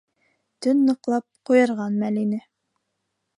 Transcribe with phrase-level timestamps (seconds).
[0.65, 2.41] Төн ныҡлап ҡуйырған мәл ине.